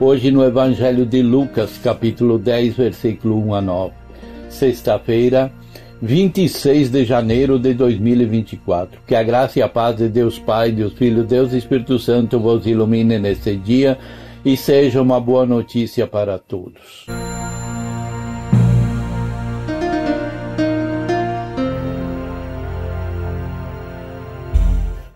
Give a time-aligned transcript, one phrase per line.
[0.00, 3.94] hoje no Evangelho de Lucas, capítulo 10, versículo 1 a 9.
[4.48, 5.52] Sexta-feira,
[6.00, 9.00] 26 de janeiro de 2024.
[9.06, 12.66] Que a graça e a paz de Deus Pai, Deus Filho, Deus Espírito Santo vos
[12.66, 13.98] ilumine neste dia
[14.42, 17.06] e seja uma boa notícia para todos.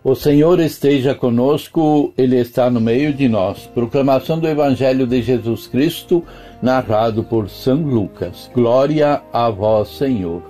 [0.05, 3.65] O Senhor esteja conosco, Ele está no meio de nós.
[3.73, 6.23] Proclamação do Evangelho de Jesus Cristo,
[6.61, 8.47] narrado por São Lucas.
[8.53, 10.43] Glória a vós, Senhor.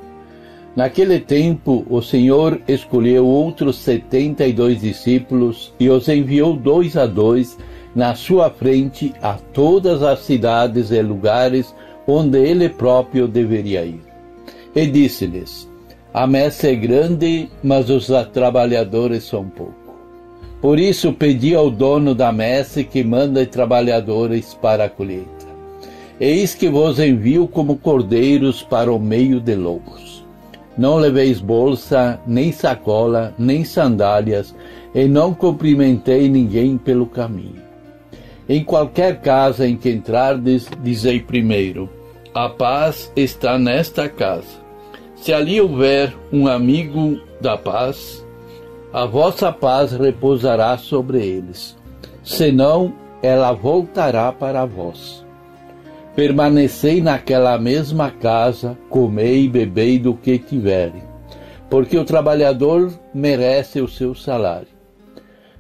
[0.75, 7.06] Naquele tempo, o Senhor escolheu outros setenta e dois discípulos e os enviou dois a
[7.06, 7.58] dois
[7.95, 11.73] na sua frente a todas as cidades e lugares
[12.06, 14.02] onde ele próprio deveria ir.
[14.75, 15.73] E disse-lhes:
[16.16, 19.75] a messe é grande, mas os trabalhadores são poucos.
[20.61, 25.45] Por isso pedi ao dono da messe que manda trabalhadores para a colheita.
[26.17, 30.25] Eis que vos envio como cordeiros para o meio de lobos.
[30.77, 34.55] Não leveis bolsa, nem sacola, nem sandálias,
[34.95, 37.61] e não cumprimentei ninguém pelo caminho.
[38.47, 41.89] Em qualquer casa em que entrardes, dizei primeiro:
[42.33, 44.64] A paz está nesta casa.
[45.16, 48.25] Se ali houver um amigo da paz,
[48.94, 51.77] a vossa paz repousará sobre eles.
[52.23, 55.25] Senão, ela voltará para vós.
[56.16, 61.03] Permanecei naquela mesma casa, comei e bebei do que tiverem,
[61.69, 64.67] porque o trabalhador merece o seu salário.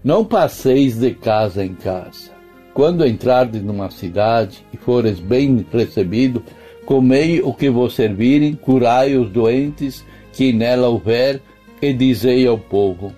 [0.03, 2.31] Não passeis de casa em casa.
[2.73, 6.43] Quando entrardes numa cidade e fores bem recebido,
[6.85, 11.41] Comei o que vos servirem, curai os doentes que nela houver,
[11.81, 13.13] e dizei ao povo: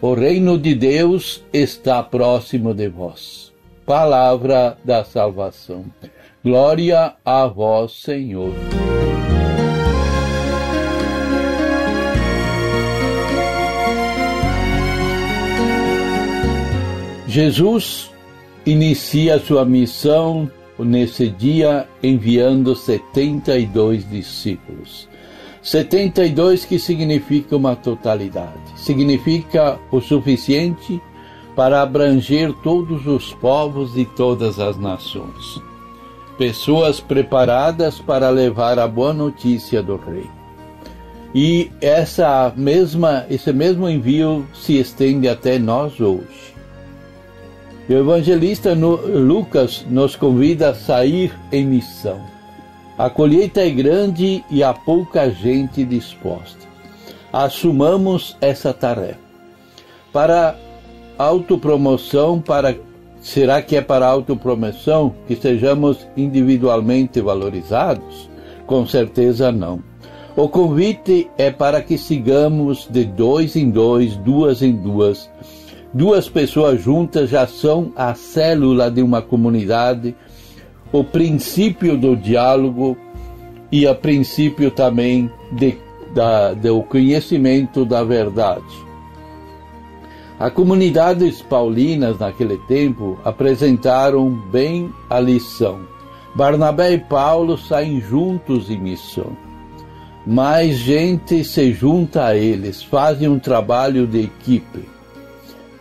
[0.00, 3.52] O reino de Deus está próximo de vós.
[3.84, 5.84] Palavra da salvação.
[6.44, 8.54] Glória a vós, Senhor.
[17.26, 18.10] Jesus
[18.66, 20.50] inicia sua missão
[20.84, 25.08] nesse dia enviando 72 discípulos.
[25.62, 31.00] 72 que significa uma totalidade, significa o suficiente
[31.54, 35.60] para abranger todos os povos e todas as nações.
[36.38, 40.30] Pessoas preparadas para levar a boa notícia do rei.
[41.34, 46.54] E essa mesma, esse mesmo envio se estende até nós hoje.
[47.90, 52.20] O evangelista Lucas nos convida a sair em missão.
[52.96, 56.68] A colheita é grande e há pouca gente disposta.
[57.32, 59.18] Assumamos essa tarefa.
[60.12, 60.56] Para
[61.18, 62.76] autopromoção, para
[63.20, 68.30] será que é para autopromoção que sejamos individualmente valorizados?
[68.68, 69.82] Com certeza não.
[70.36, 75.28] O convite é para que sigamos de dois em dois, duas em duas,
[75.92, 80.14] Duas pessoas juntas já são a célula de uma comunidade,
[80.92, 82.96] o princípio do diálogo
[83.72, 85.76] e o princípio também de,
[86.14, 88.90] da, do conhecimento da verdade.
[90.38, 95.80] A comunidades paulinas naquele tempo apresentaram bem a lição.
[96.34, 99.36] Barnabé e Paulo saem juntos em missão.
[100.24, 104.99] Mais gente se junta a eles, fazem um trabalho de equipe.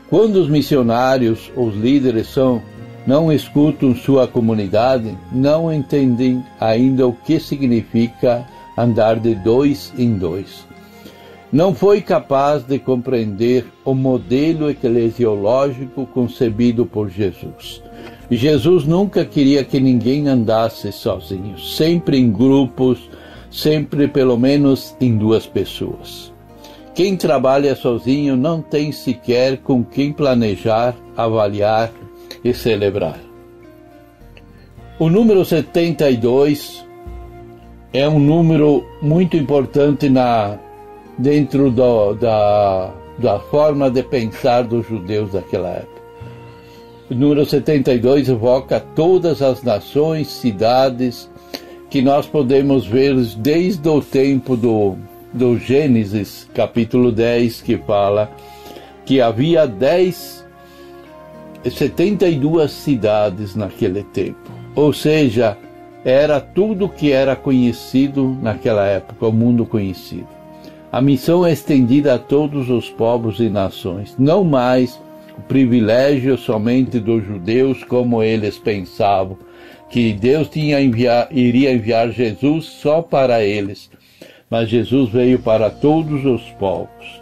[0.10, 2.62] Quando os missionários, os líderes são
[3.06, 8.46] não escutam sua comunidade, não entendem ainda o que significa
[8.78, 10.68] andar de dois em dois.
[11.52, 17.82] Não foi capaz de compreender o modelo eclesiológico concebido por Jesus.
[18.30, 23.10] Jesus nunca queria que ninguém andasse sozinho, sempre em grupos,
[23.50, 26.32] sempre pelo menos em duas pessoas.
[27.00, 31.90] Quem trabalha sozinho não tem sequer com quem planejar, avaliar
[32.44, 33.18] e celebrar.
[35.00, 36.86] O número 72
[37.94, 40.60] é um número muito importante na,
[41.18, 46.02] dentro do, da, da forma de pensar dos judeus daquela época.
[47.10, 51.32] O número 72 evoca todas as nações, cidades
[51.90, 54.98] que nós podemos ver desde o tempo do,
[55.34, 58.32] do Gênesis, capítulo 10, que fala
[59.06, 60.46] que havia 10,
[61.70, 64.52] 72 cidades naquele tempo.
[64.76, 65.58] Ou seja,
[66.04, 70.28] era tudo que era conhecido naquela época, o mundo conhecido.
[70.92, 75.00] A missão é estendida a todos os povos e nações, não mais
[75.38, 79.38] o privilégio somente dos judeus, como eles pensavam,
[79.90, 83.90] que Deus tinha enviar, iria enviar Jesus só para eles,
[84.50, 87.22] mas Jesus veio para todos os povos.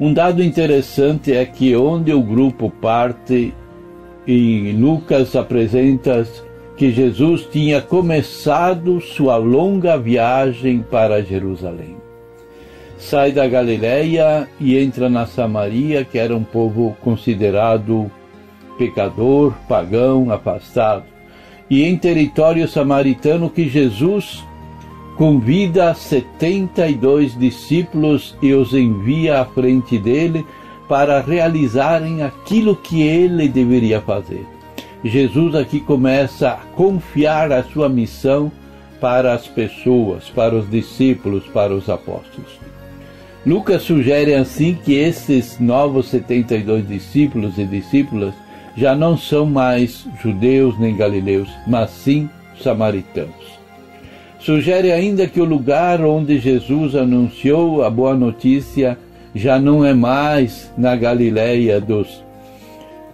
[0.00, 3.54] Um dado interessante é que onde o grupo parte,
[4.26, 6.26] e Lucas apresenta
[6.76, 11.96] que Jesus tinha começado sua longa viagem para Jerusalém.
[12.98, 18.10] Sai da Galileia e entra na Samaria, que era um povo considerado
[18.78, 21.04] pecador, pagão, afastado.
[21.68, 24.42] E em território samaritano que Jesus
[25.16, 30.44] convida 72 discípulos e os envia à frente dele
[30.88, 34.46] para realizarem aquilo que ele deveria fazer.
[35.04, 38.50] Jesus aqui começa a confiar a sua missão
[39.00, 42.58] para as pessoas, para os discípulos, para os apóstolos.
[43.46, 48.32] Lucas sugere assim que esses novos 72 discípulos e discípulas
[48.76, 52.28] já não são mais judeus nem galileus, mas sim
[52.62, 53.63] samaritanos.
[54.44, 58.98] Sugere ainda que o lugar onde Jesus anunciou a boa notícia
[59.34, 62.22] já não é mais na Galileia dos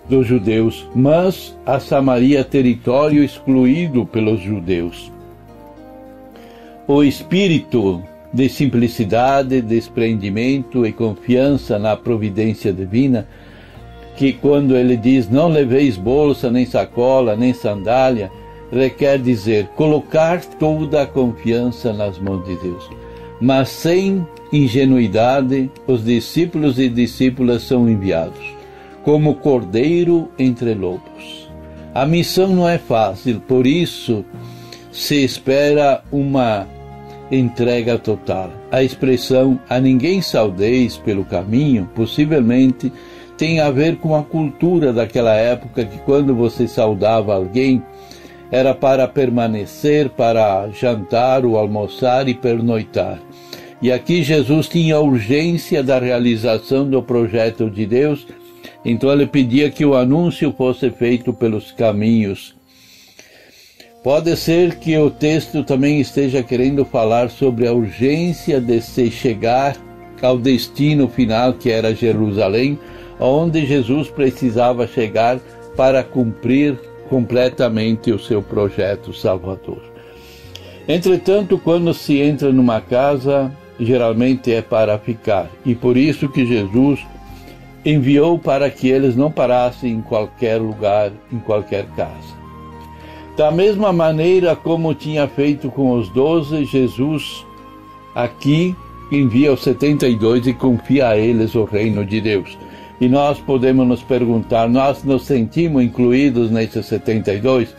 [0.09, 5.12] dos judeus, mas a Samaria território excluído pelos judeus.
[6.88, 8.03] O espírito
[8.35, 13.29] de simplicidade, desprendimento e confiança na providência divina,
[14.17, 18.32] que quando ele diz não leveis bolsa, nem sacola, nem sandália,
[18.72, 22.88] requer dizer colocar toda a confiança nas mãos de Deus.
[23.40, 28.61] Mas sem ingenuidade, os discípulos e discípulas são enviados
[29.02, 31.49] como cordeiro entre lobos.
[31.94, 34.25] A missão não é fácil, por isso
[34.93, 36.67] se espera uma
[37.31, 38.50] entrega total.
[38.70, 42.93] A expressão a ninguém saudeis pelo caminho, possivelmente
[43.37, 47.82] tem a ver com a cultura daquela época que quando você saudava alguém
[48.50, 53.19] era para permanecer, para jantar ou almoçar e pernoitar.
[53.81, 58.26] E aqui Jesus tinha urgência da realização do projeto de Deus
[58.85, 62.55] então ele pedia que o anúncio fosse feito pelos caminhos.
[64.02, 69.76] Pode ser que o texto também esteja querendo falar sobre a urgência de se chegar
[70.23, 72.79] ao destino final que era Jerusalém,
[73.19, 75.38] onde Jesus precisava chegar
[75.76, 76.79] para cumprir
[77.11, 79.83] completamente o seu projeto salvador.
[80.89, 87.01] Entretanto, quando se entra numa casa, geralmente é para ficar, e por isso que Jesus
[87.85, 92.41] enviou para que eles não parassem em qualquer lugar, em qualquer casa.
[93.37, 97.45] Da mesma maneira como tinha feito com os doze, Jesus
[98.15, 98.77] aqui
[99.11, 102.56] envia os setenta e dois e confia a eles o reino de Deus.
[103.00, 107.75] E nós podemos nos perguntar, nós nos sentimos incluídos nesses 72?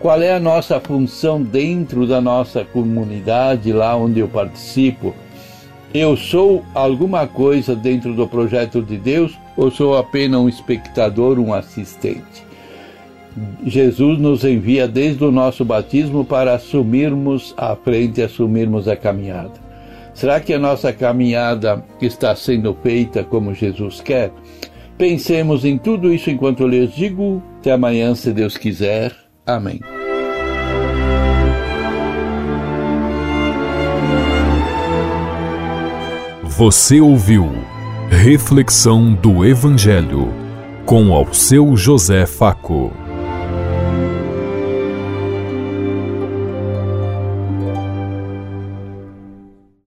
[0.00, 5.14] Qual é a nossa função dentro da nossa comunidade, lá onde eu participo?
[5.94, 11.54] Eu sou alguma coisa dentro do projeto de Deus ou sou apenas um espectador, um
[11.54, 12.44] assistente?
[13.64, 19.63] Jesus nos envia desde o nosso batismo para assumirmos a frente, assumirmos a caminhada.
[20.14, 24.32] Será que a nossa caminhada está sendo feita como Jesus quer?
[24.96, 27.42] Pensemos em tudo isso enquanto eu lhes digo.
[27.58, 29.12] Até amanhã, se Deus quiser.
[29.44, 29.80] Amém.
[36.44, 37.50] Você ouviu
[38.08, 40.32] Reflexão do Evangelho
[40.86, 43.03] com ao seu José Faco.